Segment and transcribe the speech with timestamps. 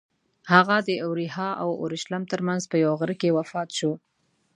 [0.51, 3.91] هغه د اریحا او اورشلیم ترمنځ په یوه غره کې وفات شو.